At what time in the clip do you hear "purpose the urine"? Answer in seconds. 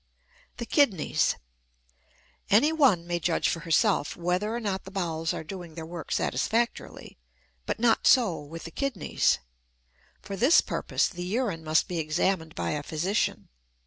10.59-11.63